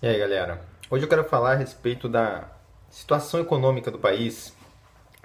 E 0.00 0.06
aí, 0.06 0.16
galera? 0.16 0.60
Hoje 0.88 1.04
eu 1.04 1.08
quero 1.08 1.24
falar 1.24 1.54
a 1.54 1.56
respeito 1.56 2.08
da 2.08 2.48
situação 2.88 3.40
econômica 3.40 3.90
do 3.90 3.98
país, 3.98 4.56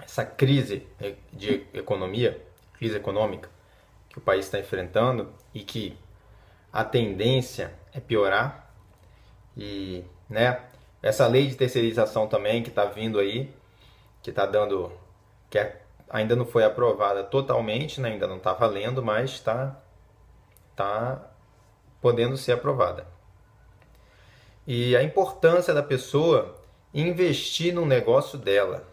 essa 0.00 0.24
crise 0.24 0.84
de 1.32 1.64
economia, 1.72 2.44
crise 2.72 2.96
econômica 2.96 3.48
que 4.08 4.18
o 4.18 4.20
país 4.20 4.46
está 4.46 4.58
enfrentando 4.58 5.32
e 5.54 5.60
que 5.60 5.96
a 6.72 6.82
tendência 6.82 7.72
é 7.92 8.00
piorar. 8.00 8.68
E, 9.56 10.04
né, 10.28 10.60
essa 11.00 11.28
lei 11.28 11.46
de 11.46 11.54
terceirização 11.54 12.26
também 12.26 12.60
que 12.60 12.70
está 12.70 12.84
vindo 12.84 13.20
aí, 13.20 13.54
que 14.24 14.30
está 14.30 14.44
dando, 14.44 14.90
que 15.48 15.56
é, 15.56 15.82
ainda 16.10 16.34
não 16.34 16.46
foi 16.46 16.64
aprovada 16.64 17.22
totalmente, 17.22 18.00
né, 18.00 18.08
ainda 18.08 18.26
não 18.26 18.38
está 18.38 18.52
valendo, 18.52 19.00
mas 19.00 19.30
está 19.34 19.80
tá 20.74 21.30
podendo 22.00 22.36
ser 22.36 22.50
aprovada 22.50 23.13
e 24.66 24.96
a 24.96 25.02
importância 25.02 25.74
da 25.74 25.82
pessoa 25.82 26.56
investir 26.92 27.74
no 27.74 27.84
negócio 27.84 28.38
dela. 28.38 28.86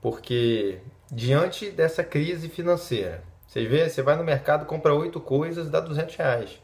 Porque 0.00 0.78
diante 1.10 1.70
dessa 1.70 2.02
crise 2.02 2.48
financeira, 2.48 3.22
você 3.46 3.66
vê, 3.66 3.88
você 3.88 4.02
vai 4.02 4.16
no 4.16 4.24
mercado, 4.24 4.66
compra 4.66 4.94
oito 4.94 5.20
coisas, 5.20 5.68
dá 5.68 5.80
200 5.80 6.14
reais. 6.16 6.60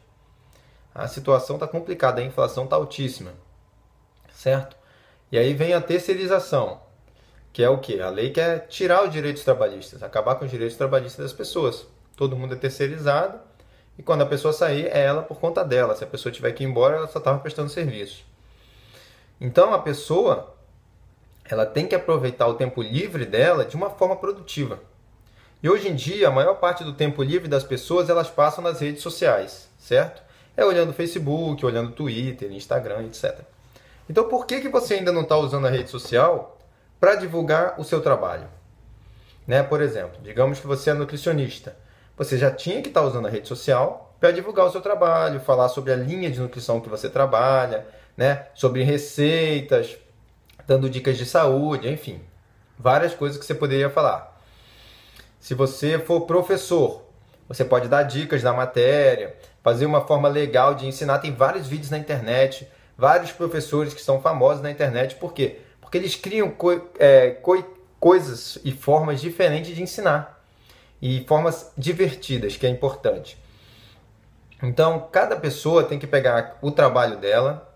A 0.93 1.07
situação 1.07 1.57
está 1.57 1.67
complicada, 1.67 2.21
a 2.21 2.23
inflação 2.23 2.63
está 2.63 2.75
altíssima, 2.75 3.33
certo? 4.33 4.75
E 5.31 5.37
aí 5.37 5.53
vem 5.53 5.73
a 5.73 5.81
terceirização, 5.81 6.81
que 7.53 7.61
é 7.61 7.69
o 7.69 7.79
que? 7.79 7.99
A 7.99 8.09
lei 8.09 8.31
quer 8.31 8.67
tirar 8.67 9.03
os 9.03 9.11
direitos 9.11 9.43
trabalhistas, 9.43 10.01
acabar 10.01 10.35
com 10.35 10.45
os 10.45 10.51
direitos 10.51 10.77
trabalhistas 10.77 11.25
das 11.25 11.33
pessoas. 11.33 11.85
Todo 12.15 12.35
mundo 12.35 12.55
é 12.55 12.57
terceirizado, 12.57 13.39
e 13.97 14.03
quando 14.03 14.21
a 14.21 14.25
pessoa 14.25 14.53
sair, 14.53 14.85
é 14.87 15.03
ela 15.03 15.23
por 15.23 15.39
conta 15.39 15.63
dela. 15.63 15.95
Se 15.95 16.03
a 16.03 16.07
pessoa 16.07 16.31
tiver 16.31 16.51
que 16.51 16.63
ir 16.63 16.67
embora, 16.67 16.97
ela 16.97 17.07
só 17.07 17.17
estava 17.17 17.39
prestando 17.39 17.69
serviço. 17.69 18.23
Então 19.41 19.73
a 19.73 19.79
pessoa 19.79 20.53
ela 21.45 21.65
tem 21.65 21.87
que 21.87 21.95
aproveitar 21.95 22.47
o 22.47 22.55
tempo 22.55 22.81
livre 22.81 23.25
dela 23.25 23.65
de 23.65 23.75
uma 23.75 23.89
forma 23.89 24.15
produtiva. 24.15 24.79
E 25.63 25.69
hoje 25.69 25.87
em 25.87 25.95
dia, 25.95 26.27
a 26.27 26.31
maior 26.31 26.55
parte 26.55 26.83
do 26.83 26.93
tempo 26.93 27.23
livre 27.23 27.47
das 27.47 27.63
pessoas 27.63 28.09
elas 28.09 28.29
passam 28.29 28.63
nas 28.63 28.79
redes 28.79 29.01
sociais, 29.01 29.67
certo? 29.79 30.21
É 30.55 30.63
olhando 30.63 30.93
Facebook, 30.93 31.65
olhando 31.65 31.91
Twitter, 31.91 32.51
Instagram, 32.51 33.05
etc. 33.05 33.39
Então 34.09 34.27
por 34.27 34.45
que, 34.45 34.61
que 34.61 34.69
você 34.69 34.95
ainda 34.95 35.11
não 35.11 35.21
está 35.21 35.37
usando 35.37 35.65
a 35.65 35.69
rede 35.69 35.89
social 35.89 36.59
para 36.99 37.15
divulgar 37.15 37.79
o 37.79 37.83
seu 37.83 38.01
trabalho? 38.01 38.47
Né? 39.47 39.63
Por 39.63 39.81
exemplo, 39.81 40.19
digamos 40.21 40.59
que 40.59 40.67
você 40.67 40.91
é 40.91 40.93
nutricionista 40.93 41.75
você 42.17 42.37
já 42.37 42.49
tinha 42.49 42.81
que 42.81 42.87
estar 42.87 43.03
usando 43.03 43.27
a 43.27 43.29
rede 43.29 43.47
social 43.47 44.15
para 44.19 44.31
divulgar 44.31 44.65
o 44.65 44.71
seu 44.71 44.81
trabalho, 44.81 45.39
falar 45.39 45.69
sobre 45.69 45.93
a 45.93 45.95
linha 45.95 46.31
de 46.31 46.39
nutrição 46.39 46.81
que 46.81 46.89
você 46.89 47.07
trabalha, 47.07 47.85
né? 48.17 48.47
sobre 48.55 48.81
receitas, 48.81 49.95
dando 50.65 50.89
dicas 50.89 51.15
de 51.15 51.25
saúde, 51.25 51.87
enfim, 51.87 52.19
várias 52.77 53.13
coisas 53.13 53.37
que 53.37 53.45
você 53.45 53.53
poderia 53.53 53.89
falar. 53.91 54.35
Se 55.39 55.53
você 55.53 55.99
for 55.99 56.21
professor, 56.21 57.03
você 57.47 57.63
pode 57.63 57.87
dar 57.87 58.03
dicas 58.03 58.41
da 58.41 58.51
matéria, 58.51 59.35
fazer 59.63 59.85
uma 59.85 60.01
forma 60.01 60.27
legal 60.27 60.73
de 60.73 60.87
ensinar. 60.87 61.19
Tem 61.19 61.31
vários 61.31 61.67
vídeos 61.67 61.91
na 61.91 61.99
internet, 61.99 62.67
vários 62.97 63.31
professores 63.31 63.93
que 63.93 64.01
são 64.01 64.19
famosos 64.19 64.63
na 64.63 64.71
internet. 64.71 65.15
Por 65.15 65.31
quê? 65.31 65.59
Porque 65.79 65.97
eles 65.97 66.15
criam 66.15 66.49
co 66.49 66.81
é, 66.97 67.29
co 67.29 67.63
coisas 67.99 68.57
e 68.65 68.71
formas 68.71 69.21
diferentes 69.21 69.75
de 69.75 69.81
ensinar 69.81 70.36
e 71.01 71.23
formas 71.27 71.71
divertidas, 71.77 72.57
que 72.57 72.65
é 72.65 72.69
importante. 72.69 73.37
Então, 74.61 75.07
cada 75.11 75.35
pessoa 75.35 75.83
tem 75.83 75.99
que 75.99 76.07
pegar 76.07 76.57
o 76.61 76.71
trabalho 76.71 77.17
dela, 77.17 77.71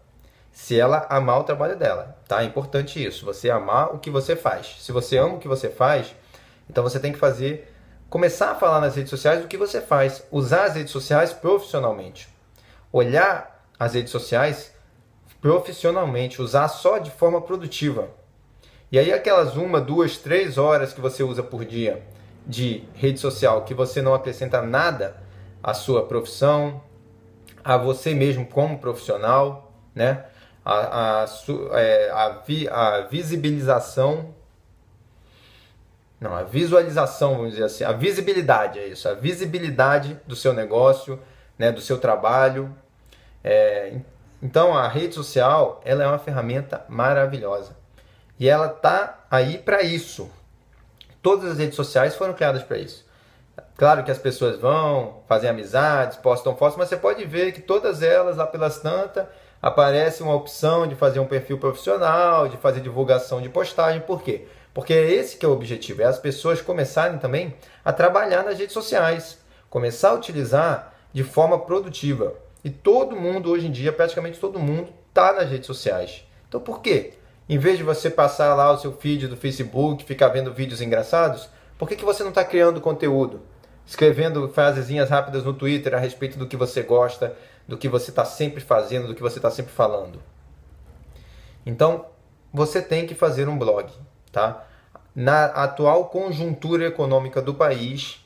se 0.52 0.80
ela 0.80 1.06
amar 1.10 1.40
o 1.40 1.44
trabalho 1.44 1.78
dela, 1.78 2.18
tá? 2.28 2.42
É 2.42 2.46
importante 2.46 3.04
isso, 3.04 3.26
você 3.26 3.50
amar 3.50 3.94
o 3.94 4.00
que 4.00 4.10
você 4.10 4.36
faz. 4.36 4.78
Se 4.80 4.92
você 4.92 5.18
ama 5.18 5.36
o 5.36 5.40
que 5.40 5.48
você 5.48 5.70
faz, 5.70 6.16
então 6.70 6.84
você 6.84 7.00
tem 7.00 7.14
que 7.14 7.20
fazer, 7.20 7.72
começar 8.10 8.52
a 8.52 8.56
falar 8.56 8.82
nas 8.82 8.96
redes 8.96 9.10
sociais 9.10 9.44
o 9.44 9.48
que 9.48 9.58
você 9.58 9.80
faz, 9.80 10.24
usar 10.32 10.66
as 10.66 10.76
redes 10.76 10.92
sociais 10.92 11.32
profissionalmente. 11.32 12.28
Olhar 12.92 13.66
as 13.80 13.94
redes 13.94 14.12
sociais 14.12 14.74
profissionalmente, 15.40 16.42
usar 16.42 16.68
só 16.68 16.98
de 16.98 17.12
forma 17.12 17.42
produtiva. 17.42 18.10
E 18.92 19.00
aí 19.00 19.14
aquelas 19.14 19.56
uma, 19.56 19.80
duas, 19.80 20.18
três 20.18 20.58
horas 20.58 20.94
que 20.94 21.00
você 21.00 21.24
usa 21.24 21.42
por 21.42 21.64
dia, 21.64 22.04
de 22.46 22.84
rede 22.94 23.20
social 23.20 23.64
que 23.64 23.74
você 23.74 24.02
não 24.02 24.14
acrescenta 24.14 24.62
nada 24.62 25.16
à 25.62 25.74
sua 25.74 26.06
profissão, 26.06 26.82
a 27.64 27.78
você 27.78 28.14
mesmo 28.14 28.46
como 28.46 28.80
profissional, 28.80 29.72
né? 29.94 30.26
A, 30.64 31.24
a, 31.24 31.26
é, 31.74 32.12
a, 32.12 32.30
vi, 32.46 32.68
a 32.70 33.02
visibilização, 33.02 34.34
não, 36.20 36.36
a 36.36 36.44
visualização, 36.44 37.36
vamos 37.36 37.52
dizer 37.52 37.64
assim, 37.64 37.84
a 37.84 37.92
visibilidade 37.92 38.78
é 38.78 38.88
isso, 38.88 39.10
a 39.10 39.16
visibilidade 39.16 40.20
do 40.28 40.36
seu 40.36 40.54
negócio, 40.54 41.20
né, 41.58 41.72
do 41.72 41.82
seu 41.82 41.98
trabalho. 41.98 42.76
É, 43.44 43.94
então 44.42 44.78
a 44.78 44.88
rede 44.88 45.16
social 45.16 45.82
ela 45.84 46.04
é 46.04 46.08
uma 46.08 46.20
ferramenta 46.20 46.86
maravilhosa 46.88 47.76
e 48.40 48.48
ela 48.48 48.70
tá 48.70 49.26
aí 49.32 49.58
para 49.58 49.82
isso, 49.82 50.30
Todas 51.22 51.52
as 51.52 51.58
redes 51.60 51.76
sociais 51.76 52.16
foram 52.16 52.34
criadas 52.34 52.64
para 52.64 52.78
isso. 52.78 53.06
Claro 53.78 54.04
que 54.04 54.12
as 54.12 54.18
pessoas 54.18 54.60
vão, 54.60 55.22
fazem 55.28 55.50
amizades, 55.50 56.18
postam 56.18 56.56
fotos, 56.56 56.78
mas 56.78 56.90
você 56.90 56.98
pode 56.98 57.24
ver 57.26 57.52
que 57.52 57.62
todas 57.62 58.02
elas, 58.02 58.38
lá 58.38 58.48
pelas 58.48 58.80
tantas, 58.80 59.26
aparece 59.62 60.24
uma 60.24 60.36
opção 60.36 60.88
de 60.88 60.96
fazer 60.96 61.20
um 61.20 61.26
perfil 61.26 61.58
profissional, 61.58 62.48
de 62.48 62.58
fazer 62.58 62.82
divulgação 62.82 63.42
de 63.42 63.50
postagem. 63.50 64.02
Por 64.02 64.22
quê? 64.24 64.48
Porque 64.74 64.94
é 64.94 65.12
esse 65.12 65.38
que 65.38 65.46
é 65.46 65.50
o 65.50 65.52
objetivo, 65.52 66.02
é 66.02 66.06
as 66.06 66.18
pessoas 66.18 66.62
começarem 66.62 67.18
também 67.20 67.54
a 67.84 67.92
trabalhar 67.92 68.44
nas 68.44 68.58
redes 68.58 68.74
sociais, 68.74 69.38
começar 69.70 70.10
a 70.10 70.14
utilizar 70.14 70.94
de 71.14 71.24
forma 71.24 71.60
produtiva. 71.60 72.34
E 72.64 72.70
todo 72.70 73.16
mundo 73.16 73.52
hoje 73.52 73.68
em 73.68 73.72
dia, 73.72 73.92
praticamente 73.92 74.40
todo 74.40 74.60
mundo, 74.60 74.94
está 75.10 75.34
nas 75.34 75.50
redes 75.50 75.68
sociais. 75.68 76.26
Então 76.48 76.62
por 76.62 76.82
quê? 76.82 77.14
Em 77.52 77.58
vez 77.58 77.78
de 77.78 77.84
você 77.84 78.10
passar 78.10 78.56
lá 78.56 78.72
o 78.72 78.78
seu 78.78 78.94
feed 78.94 79.28
do 79.28 79.36
Facebook, 79.36 80.06
ficar 80.06 80.30
vendo 80.30 80.54
vídeos 80.54 80.80
engraçados, 80.80 81.50
por 81.78 81.86
que, 81.86 81.98
que 81.98 82.06
você 82.06 82.24
não 82.24 82.30
está 82.30 82.46
criando 82.46 82.80
conteúdo? 82.80 83.42
Escrevendo 83.86 84.48
frasezinhas 84.48 85.10
rápidas 85.10 85.44
no 85.44 85.54
Twitter 85.54 85.94
a 85.94 86.00
respeito 86.00 86.40
do 86.40 86.48
que 86.48 86.56
você 86.56 86.82
gosta, 86.82 87.36
do 87.68 87.78
que 87.78 87.90
você 87.90 88.10
está 88.10 88.24
sempre 88.24 88.62
fazendo, 88.62 89.08
do 89.08 89.14
que 89.14 89.22
você 89.22 89.38
está 89.38 89.52
sempre 89.52 89.74
falando. 89.74 90.24
Então, 91.66 92.06
você 92.54 92.82
tem 92.82 93.06
que 93.06 93.14
fazer 93.14 93.50
um 93.50 93.60
blog, 93.60 93.92
tá? 94.32 94.66
Na 95.14 95.44
atual 95.48 96.06
conjuntura 96.06 96.88
econômica 96.88 97.42
do 97.42 97.54
país, 97.54 98.26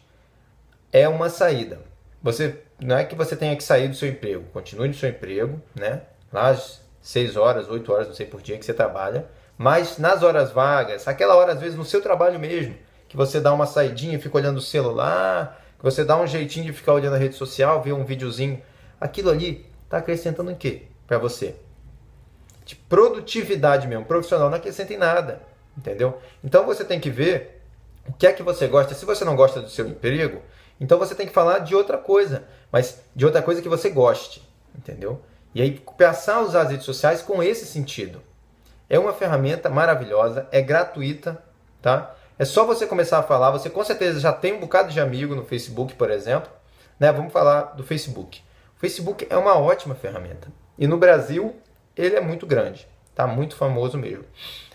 é 0.93 1.09
uma 1.09 1.31
saída. 1.31 1.81
Você 2.21 2.61
não 2.79 2.95
é 2.95 3.03
que 3.03 3.15
você 3.15 3.35
tenha 3.35 3.55
que 3.55 3.63
sair 3.63 3.87
do 3.87 3.95
seu 3.95 4.07
emprego, 4.07 4.43
continue 4.53 4.87
no 4.87 4.93
seu 4.93 5.09
emprego, 5.09 5.59
né? 5.73 6.03
Lá 6.31 6.55
6 7.05 7.37
horas, 7.37 7.69
8 7.69 7.93
horas, 7.93 8.07
não 8.07 8.15
sei 8.15 8.25
por 8.25 8.41
dia 8.41 8.57
que 8.57 8.65
você 8.65 8.73
trabalha, 8.73 9.27
mas 9.55 9.99
nas 9.99 10.23
horas 10.23 10.51
vagas, 10.51 11.07
aquela 11.07 11.35
hora 11.35 11.53
às 11.53 11.59
vezes 11.59 11.77
no 11.77 11.85
seu 11.85 12.01
trabalho 12.01 12.39
mesmo, 12.39 12.75
que 13.07 13.15
você 13.15 13.39
dá 13.39 13.53
uma 13.53 13.67
saidinha, 13.67 14.19
fica 14.19 14.35
olhando 14.35 14.57
o 14.57 14.61
celular, 14.61 15.63
que 15.77 15.83
você 15.83 16.03
dá 16.03 16.17
um 16.17 16.25
jeitinho 16.25 16.65
de 16.65 16.73
ficar 16.73 16.93
olhando 16.93 17.13
a 17.13 17.19
rede 17.19 17.35
social, 17.35 17.79
ver 17.83 17.93
um 17.93 18.03
videozinho, 18.03 18.59
aquilo 18.99 19.29
ali 19.29 19.67
está 19.83 19.99
acrescentando 19.99 20.49
em 20.49 20.55
quê 20.55 20.87
para 21.05 21.19
você? 21.19 21.53
De 22.65 22.75
produtividade 22.75 23.87
mesmo, 23.87 24.05
profissional, 24.05 24.49
não 24.49 24.57
acrescenta 24.57 24.91
em 24.91 24.97
nada, 24.97 25.43
entendeu? 25.77 26.19
Então 26.43 26.65
você 26.65 26.83
tem 26.83 26.99
que 26.99 27.11
ver 27.11 27.61
o 28.07 28.13
que 28.13 28.25
é 28.25 28.33
que 28.33 28.41
você 28.41 28.65
gosta. 28.65 28.95
Se 28.95 29.05
você 29.05 29.23
não 29.23 29.35
gosta 29.35 29.61
do 29.61 29.69
seu 29.69 29.87
emprego, 29.87 30.41
então 30.81 30.97
você 30.97 31.13
tem 31.13 31.27
que 31.27 31.33
falar 31.33 31.59
de 31.59 31.75
outra 31.75 31.99
coisa, 31.99 32.45
mas 32.71 32.99
de 33.15 33.27
outra 33.27 33.43
coisa 33.43 33.61
que 33.61 33.69
você 33.69 33.91
goste, 33.91 34.41
entendeu? 34.75 35.21
E 35.55 35.61
aí 35.61 35.81
passar 35.97 36.35
a 36.35 36.41
usar 36.41 36.63
as 36.63 36.71
redes 36.71 36.85
sociais 36.85 37.21
com 37.21 37.41
esse 37.41 37.65
sentido. 37.65 38.21
É 38.89 38.99
uma 38.99 39.13
ferramenta 39.13 39.69
maravilhosa, 39.69 40.47
é 40.51 40.61
gratuita, 40.61 41.41
tá? 41.81 42.13
É 42.37 42.43
só 42.43 42.65
você 42.65 42.85
começar 42.85 43.19
a 43.19 43.23
falar, 43.23 43.51
você 43.51 43.69
com 43.69 43.81
certeza 43.81 44.19
já 44.19 44.33
tem 44.33 44.53
um 44.53 44.59
bocado 44.59 44.91
de 44.91 44.99
amigo 44.99 45.33
no 45.33 45.45
Facebook, 45.45 45.95
por 45.95 46.11
exemplo, 46.11 46.51
né? 46.99 47.09
Vamos 47.09 47.31
falar 47.31 47.73
do 47.73 47.83
Facebook. 47.83 48.43
O 48.75 48.79
Facebook 48.81 49.25
é 49.29 49.37
uma 49.37 49.57
ótima 49.57 49.95
ferramenta. 49.95 50.49
E 50.77 50.85
no 50.87 50.97
Brasil, 50.97 51.55
ele 51.95 52.17
é 52.17 52.21
muito 52.21 52.45
grande, 52.45 52.85
tá? 53.15 53.25
Muito 53.25 53.55
famoso 53.55 53.97
mesmo. 53.97 54.25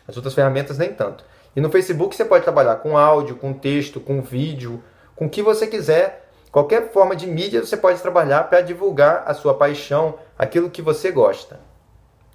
As 0.09 0.17
outras 0.17 0.33
ferramentas 0.33 0.79
nem 0.79 0.94
tanto. 0.94 1.26
E 1.55 1.61
no 1.61 1.71
Facebook 1.71 2.17
você 2.17 2.25
pode 2.25 2.43
trabalhar 2.43 2.76
com 2.76 2.97
áudio, 2.97 3.37
com 3.37 3.53
texto, 3.53 4.00
com 4.00 4.23
vídeo, 4.23 4.83
com 5.15 5.26
o 5.26 5.31
que 5.31 5.43
você 5.43 5.67
quiser 5.67 6.31
Qualquer 6.50 6.91
forma 6.91 7.15
de 7.15 7.29
mídia 7.29 7.65
você 7.65 7.76
pode 7.76 8.00
trabalhar 8.00 8.44
para 8.44 8.61
divulgar 8.61 9.23
a 9.25 9.33
sua 9.35 9.55
paixão, 9.55 10.19
aquilo 10.41 10.71
que 10.71 10.81
você 10.81 11.13
gosta. 11.13 11.61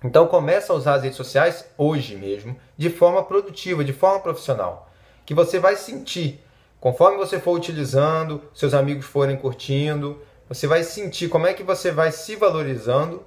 Então 0.04 0.28
começa 0.28 0.72
a 0.72 0.76
usar 0.76 0.94
as 0.94 1.02
redes 1.02 1.18
sociais 1.18 1.66
hoje 1.76 2.16
mesmo, 2.16 2.56
de 2.78 2.92
forma 2.92 3.24
produtiva, 3.24 3.84
de 3.84 3.94
forma 3.94 4.20
profissional, 4.20 4.92
que 5.26 5.34
você 5.34 5.58
vai 5.58 5.76
sentir 5.76 6.40
conforme 6.80 7.18
você 7.18 7.40
for 7.40 7.54
utilizando, 7.54 8.44
seus 8.54 8.76
amigos 8.76 9.08
forem 9.08 9.36
curtindo, 9.36 10.22
você 10.48 10.68
vai 10.68 10.84
sentir 10.84 11.30
como 11.30 11.48
é 11.48 11.54
que 11.56 11.64
você 11.64 11.90
vai 11.90 12.12
se 12.12 12.36
valorizando 12.36 13.24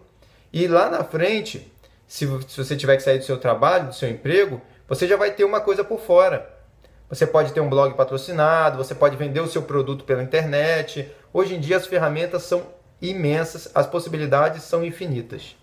E 0.53 0.69
lá 0.69 0.89
na 0.89 1.03
frente, 1.03 1.73
se, 2.07 2.25
se 2.47 2.65
você 2.65 2.77
tiver 2.77 2.97
que 2.97 3.03
sair 3.03 3.19
do 3.19 3.25
seu 3.25 3.37
trabalho, 3.37 3.89
do 3.89 3.95
seu 3.95 4.09
emprego, 4.09 4.63
você 4.87 5.09
já 5.09 5.17
vai 5.17 5.33
ter 5.33 5.43
uma 5.43 5.61
coisa 5.61 5.83
por 5.83 5.99
fora. 5.99 6.49
Você 7.11 7.27
pode 7.27 7.53
ter 7.53 7.61
um 7.61 7.69
blog 7.69 7.95
patrocinado, 7.95 8.79
você 8.79 8.95
pode 8.95 9.17
vender 9.17 9.41
o 9.41 9.49
seu 9.49 9.63
produto 9.63 10.05
pela 10.05 10.23
internet. 10.23 11.11
Hoje 11.33 11.57
em 11.57 11.61
dia 11.61 11.79
as 11.79 11.87
ferramentas 11.87 12.45
são 12.45 12.78
imensas, 13.01 13.71
as 13.75 13.87
possibilidades 13.87 14.63
são 14.63 14.85
infinitas. 14.85 15.57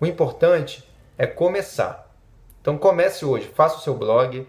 O 0.00 0.06
importante 0.06 0.86
é 1.18 1.26
começar. 1.26 2.10
Então 2.60 2.76
comece 2.76 3.24
hoje, 3.24 3.50
faça 3.54 3.78
o 3.78 3.80
seu 3.80 3.94
blog, 3.94 4.46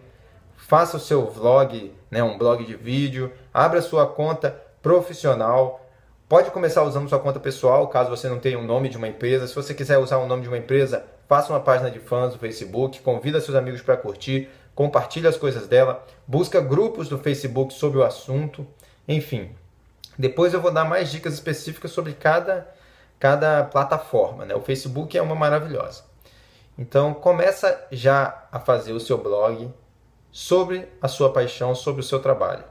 faça 0.56 0.98
o 0.98 1.00
seu 1.00 1.26
vlog, 1.26 1.94
né, 2.10 2.24
um 2.24 2.38
blog 2.38 2.66
de 2.66 2.76
vídeo, 2.76 3.32
abra 3.54 3.82
sua 3.82 4.06
conta 4.08 4.62
profissional. 4.82 5.86
Pode 6.28 6.52
começar 6.52 6.84
usando 6.84 7.08
sua 7.08 7.20
conta 7.20 7.40
pessoal, 7.40 7.88
caso 7.88 8.10
você 8.10 8.28
não 8.28 8.40
tenha 8.40 8.60
o 8.60 8.62
um 8.62 8.66
nome 8.66 8.90
de 8.90 8.98
uma 8.98 9.08
empresa. 9.08 9.48
Se 9.48 9.56
você 9.56 9.74
quiser 9.74 9.98
usar 9.98 10.18
o 10.18 10.28
nome 10.28 10.42
de 10.42 10.48
uma 10.48 10.58
empresa, 10.58 11.06
faça 11.28 11.54
uma 11.54 11.60
página 11.60 11.90
de 11.90 12.00
fãs 12.00 12.34
no 12.34 12.40
Facebook, 12.40 13.02
convida 13.02 13.40
seus 13.40 13.56
amigos 13.56 13.82
para 13.82 13.96
curtir, 13.96 14.50
compartilhe 14.76 15.28
as 15.28 15.38
coisas 15.38 15.68
dela, 15.68 16.06
busca 16.28 16.60
grupos 16.60 17.08
do 17.08 17.18
Facebook 17.18 17.74
sobre 17.74 18.00
o 18.00 18.04
assunto, 18.04 18.68
enfim. 19.08 19.52
Depois 20.18 20.54
eu 20.54 20.62
vou 20.62 20.72
dar 20.72 20.86
mais 20.86 21.12
dicas 21.12 21.34
específicas 21.34 21.92
sobre 21.92 22.14
cada, 22.14 22.68
cada 23.20 23.64
plataforma. 23.64 24.46
Né? 24.46 24.56
O 24.56 24.62
Facebook 24.62 25.18
é 25.18 25.22
uma 25.22 25.36
maravilhosa. 25.36 26.04
Então 26.78 27.14
começa 27.14 27.88
já 27.92 28.46
a 28.52 28.60
fazer 28.60 28.94
o 28.94 29.00
seu 29.00 29.18
blog 29.18 29.72
sobre 30.32 30.88
a 31.02 31.08
sua 31.08 31.32
paixão, 31.32 31.74
sobre 31.74 32.02
o 32.02 32.04
seu 32.04 32.20
trabalho. 32.20 32.64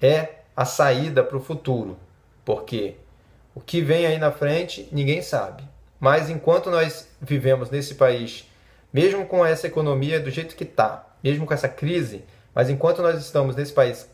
É 0.00 0.40
a 0.56 0.64
saída 0.64 1.22
para 1.22 1.36
o 1.36 1.40
futuro, 1.40 1.96
porque 2.44 2.96
o 3.54 3.60
que 3.60 3.80
vem 3.80 4.06
aí 4.06 4.18
na 4.18 4.30
frente 4.30 4.88
ninguém 4.92 5.22
sabe. 5.22 5.62
Mas 5.98 6.30
enquanto 6.30 6.70
nós 6.70 7.08
vivemos 7.20 7.70
nesse 7.70 7.94
país, 7.94 8.48
mesmo 8.92 9.26
com 9.26 9.44
essa 9.44 9.66
economia 9.66 10.18
do 10.18 10.30
jeito 10.30 10.56
que 10.56 10.64
está, 10.64 11.06
mesmo 11.22 11.44
com 11.46 11.52
essa 11.52 11.68
crise, 11.68 12.24
mas 12.54 12.70
enquanto 12.70 13.02
nós 13.02 13.20
estamos 13.20 13.54
nesse 13.54 13.72
país 13.72 14.08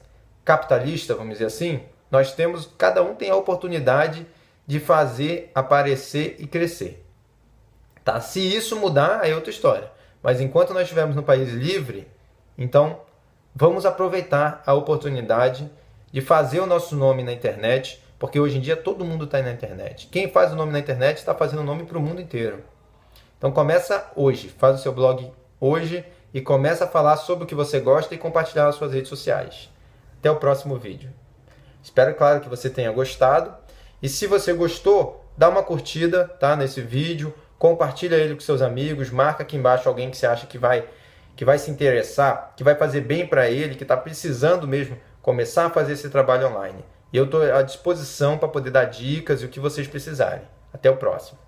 capitalista, 0.45 1.15
vamos 1.15 1.35
dizer 1.35 1.47
assim, 1.47 1.83
nós 2.17 2.33
temos, 2.33 2.67
cada 2.79 3.03
um 3.03 3.15
tem 3.15 3.29
a 3.29 3.37
oportunidade 3.37 4.27
de 4.67 4.81
fazer 4.81 5.51
aparecer 5.55 6.37
e 6.39 6.47
crescer. 6.47 7.05
Tá? 8.03 8.21
Se 8.21 8.41
isso 8.41 8.75
mudar, 8.77 9.29
é 9.29 9.35
outra 9.35 9.51
história. 9.51 9.91
Mas 10.23 10.41
enquanto 10.41 10.73
nós 10.73 10.85
estivermos 10.85 11.15
no 11.15 11.23
país 11.23 11.53
livre, 11.53 12.09
então 12.57 13.01
vamos 13.55 13.85
aproveitar 13.85 14.63
a 14.65 14.73
oportunidade 14.73 15.71
de 16.11 16.23
fazer 16.23 16.61
o 16.61 16.67
nosso 16.67 16.97
nome 16.97 17.23
na 17.23 17.35
internet, 17.35 18.03
porque 18.19 18.41
hoje 18.41 18.57
em 18.57 18.61
dia 18.63 18.77
todo 18.77 19.05
mundo 19.05 19.27
está 19.27 19.43
na 19.43 19.53
internet. 19.53 20.09
Quem 20.11 20.31
faz 20.31 20.53
o 20.53 20.57
nome 20.57 20.73
na 20.73 20.79
internet 20.79 21.19
está 21.19 21.35
fazendo 21.35 21.61
o 21.61 21.65
nome 21.65 21.85
para 21.85 21.99
o 21.99 22.01
mundo 22.01 22.23
inteiro. 22.23 22.65
Então 23.37 23.53
começa 23.53 24.11
hoje, 24.17 24.49
faz 24.49 24.81
o 24.81 24.83
seu 24.83 24.93
blog 24.93 25.31
hoje 25.61 26.03
e 26.33 26.41
começa 26.41 26.85
a 26.85 26.89
falar 26.89 27.19
sobre 27.19 27.45
o 27.45 27.47
que 27.47 27.55
você 27.55 27.79
gosta 27.79 28.15
e 28.15 28.19
compartilhar 28.19 28.65
nas 28.65 28.77
suas 28.77 28.95
redes 28.95 29.11
sociais. 29.11 29.69
Até 30.19 30.31
o 30.31 30.37
próximo 30.37 30.77
vídeo. 30.79 31.13
Espero, 31.87 32.13
claro, 32.15 32.41
que 32.41 32.49
você 32.49 32.69
tenha 32.69 32.91
gostado. 32.91 33.55
E 34.03 34.09
se 34.09 34.27
você 34.27 34.53
gostou, 34.53 35.25
dá 35.37 35.49
uma 35.49 35.63
curtida 35.63 36.27
tá, 36.27 36.57
nesse 36.57 36.81
vídeo, 36.81 37.33
compartilha 37.57 38.17
ele 38.17 38.35
com 38.35 38.41
seus 38.41 38.61
amigos, 38.61 39.09
marca 39.09 39.45
aqui 39.45 39.57
embaixo 39.57 39.89
alguém 39.89 40.11
que 40.11 40.17
você 40.17 40.27
acha 40.27 40.49
que 40.49 40.59
vai, 40.59 40.85
que 41.37 41.45
vai 41.45 41.59
se 41.59 41.71
interessar, 41.71 42.55
que 42.57 42.65
vai 42.65 42.75
fazer 42.75 43.03
bem 43.03 43.25
para 43.25 43.49
ele, 43.49 43.77
que 43.77 43.85
está 43.85 43.97
precisando 43.97 44.67
mesmo 44.67 44.99
começar 45.23 45.67
a 45.67 45.71
fazer 45.71 45.93
esse 45.93 46.11
trabalho 46.11 46.49
online. 46.49 46.85
E 47.13 47.17
eu 47.17 47.25
estou 47.25 47.41
à 47.41 47.63
disposição 47.63 48.37
para 48.37 48.49
poder 48.49 48.71
dar 48.71 48.87
dicas 48.87 49.41
e 49.41 49.45
o 49.47 49.49
que 49.49 49.61
vocês 49.61 49.87
precisarem. 49.87 50.43
Até 50.75 50.91
o 50.91 50.97
próximo. 50.97 51.46